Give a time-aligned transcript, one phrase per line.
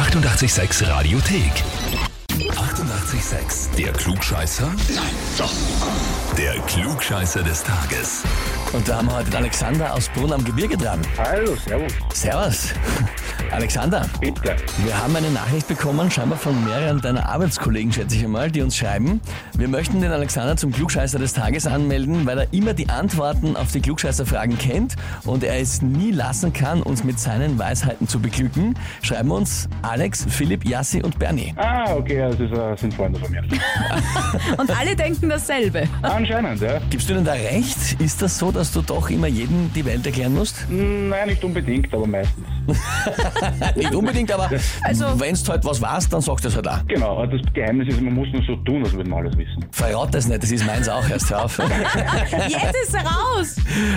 [0.00, 1.52] 886 Radiothek.
[2.30, 3.76] 88,6.
[3.76, 4.66] Der Klugscheißer?
[4.94, 5.52] Nein, doch.
[6.38, 8.22] Der Klugscheißer des Tages.
[8.72, 11.02] Und da haben wir heute den Alexander aus Brunn am Gebirge dran.
[11.18, 11.92] Hallo, servus.
[12.14, 12.68] Servus.
[13.52, 14.54] Alexander, Bitte.
[14.84, 18.76] wir haben eine Nachricht bekommen, scheinbar von mehreren deiner Arbeitskollegen, schätze ich einmal, die uns
[18.76, 19.20] schreiben.
[19.56, 23.72] Wir möchten den Alexander zum Klugscheißer des Tages anmelden, weil er immer die Antworten auf
[23.72, 24.94] die Klugscheißerfragen kennt
[25.24, 28.78] und er es nie lassen kann, uns mit seinen Weisheiten zu beglücken.
[29.02, 31.52] Schreiben uns Alex, Philipp, Yassi und Bernie.
[31.56, 33.42] Ah, okay, das ist, äh, sind Freunde von mir.
[34.58, 35.88] Und alle denken dasselbe.
[36.02, 36.80] Anscheinend, ja.
[36.90, 38.00] Gibst du denn da recht?
[38.00, 40.66] Ist das so, dass du doch immer jedem die Welt erklären musst?
[40.68, 42.46] Nein, nicht unbedingt, aber meistens.
[43.76, 44.50] Nicht unbedingt, aber
[44.84, 46.86] Also- wenn du halt was weißt, dann sagst du es halt auch.
[46.88, 49.64] Genau, aber das Geheimnis ist, man muss nur so tun, als würde man alles wissen.
[49.72, 51.58] Verrat das nicht, das ist meins auch erst auf.
[52.48, 53.56] Jetzt ist er raus.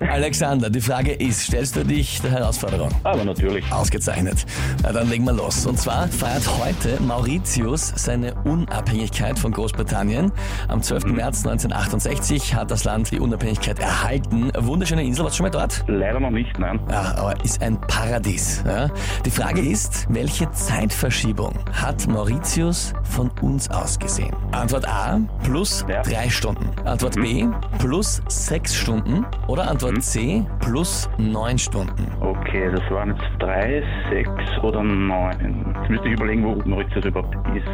[0.00, 2.90] Alexander, die Frage ist, stellst du dich der Herausforderung?
[3.04, 3.64] Aber natürlich.
[3.72, 4.44] Ausgezeichnet.
[4.82, 5.66] Na, dann legen wir los.
[5.66, 10.30] Und zwar feiert heute Mauritius seine Unabhängigkeit von Großbritannien.
[10.68, 11.06] Am 12.
[11.06, 14.50] März 1968 hat das Land die Unabhängigkeit erhalten.
[14.58, 15.84] Wunderschöne Insel, warst du schon mal dort?
[15.88, 16.78] Leider noch nicht, nein.
[16.90, 18.53] Ja, aber ist ein Paradies.
[18.66, 18.88] Ja?
[19.24, 24.34] Die Frage ist, welche Zeitverschiebung hat Mauritius von uns aus gesehen?
[24.52, 26.02] Antwort A, plus Ja.
[26.02, 26.68] drei Stunden.
[26.86, 27.46] Antwort B,
[27.78, 29.24] plus sechs Stunden.
[29.48, 32.06] Oder Antwort C, plus neun Stunden.
[32.20, 35.74] Okay, das waren jetzt drei, sechs oder neun.
[35.80, 37.66] Jetzt müsste ich überlegen, wo Mauritius überhaupt ist.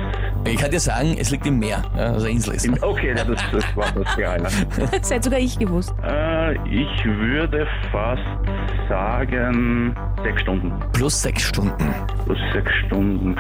[0.49, 2.67] Ich kann dir sagen, es liegt im Meer, ja, also Insel ist.
[2.67, 4.49] Im- Okay, das, das war das Geheime.
[4.91, 5.95] Das hätte sogar ich gewusst.
[6.03, 8.23] Äh, ich würde fast
[8.89, 9.95] sagen
[10.25, 10.70] sechs Stunden.
[10.93, 11.95] Plus sechs Stunden.
[12.25, 13.37] Plus sechs Stunden.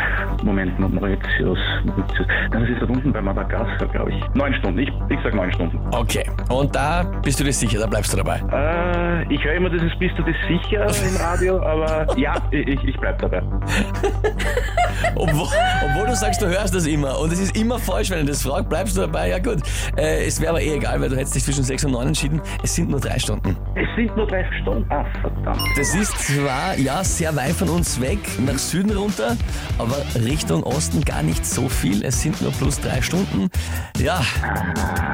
[0.50, 1.58] Moment, Mauritius.
[1.84, 2.26] Mauritius.
[2.50, 4.20] Das ist da unten bei Madagaskar, glaube ich.
[4.34, 4.80] Neun Stunden.
[4.80, 5.78] Ich, ich sag neun Stunden.
[5.92, 8.40] Okay, und da bist du dir sicher, da bleibst du dabei.
[8.52, 12.98] Äh, ich höre immer dieses Bist du dir sicher im Radio, aber ja, ich, ich
[12.98, 13.40] bleib dabei.
[15.14, 15.48] Obwohl,
[15.84, 18.42] obwohl du sagst, du hörst das immer und es ist immer falsch, wenn du das
[18.42, 19.28] fragst, bleibst du dabei.
[19.28, 19.58] Ja gut,
[19.96, 22.40] äh, es wäre aber eh egal, weil du hättest dich zwischen sechs und neun entschieden.
[22.62, 23.56] Es sind nur drei Stunden.
[23.74, 24.86] Es sind nur drei Stunden.
[24.90, 25.62] Ah, verdammt.
[25.76, 29.36] Das ist zwar, ja, sehr weit von uns weg, nach Süden runter,
[29.78, 29.96] aber
[30.40, 32.02] Richtung Osten gar nicht so viel.
[32.02, 33.50] Es sind nur plus drei Stunden.
[33.98, 34.24] Ja,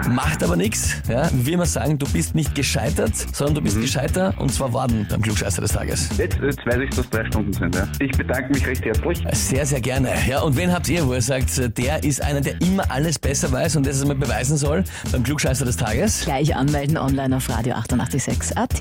[0.09, 1.03] macht aber nichts.
[1.09, 5.05] Ja, wie immer sagen, du bist nicht gescheitert, sondern du bist gescheiter und zwar worden
[5.11, 6.11] beim Klugscheißer des Tages.
[6.17, 7.75] Jetzt, jetzt weiß ich, dass drei Stunden sind.
[7.75, 7.89] Ja.
[7.99, 9.25] Ich bedanke mich recht herzlich.
[9.33, 10.13] Sehr, sehr gerne.
[10.29, 13.51] Ja, und wen habt ihr, wo ihr sagt, der ist einer, der immer alles besser
[13.51, 16.21] weiß und das es mal beweisen soll beim Klugscheißer des Tages?
[16.25, 18.81] Gleich anmelden online auf Radio 886 AT.